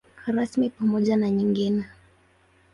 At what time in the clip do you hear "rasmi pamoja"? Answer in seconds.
0.35-1.17